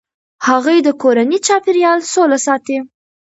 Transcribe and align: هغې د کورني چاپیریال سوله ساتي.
هغې 0.47 0.77
د 0.81 0.89
کورني 1.01 1.37
چاپیریال 1.47 1.99
سوله 2.13 2.37
ساتي. 2.45 2.77